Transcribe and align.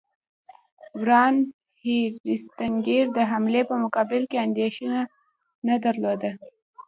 وارن 1.07 1.35
هیسټینګز 2.25 3.07
د 3.17 3.19
حملې 3.31 3.61
په 3.69 3.75
مقابل 3.83 4.21
کې 4.29 4.37
اندېښنه 4.47 4.99
نه 5.67 5.75
درلوده. 5.83 6.31